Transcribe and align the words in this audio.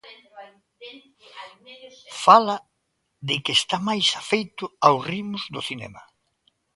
Fala 2.25 2.55
de 3.27 3.35
que 3.43 3.53
está 3.59 3.77
máis 3.89 4.07
afeito 4.21 4.63
aos 4.85 5.01
ritmos 5.11 5.43
do 5.53 5.61
cinema. 5.69 6.01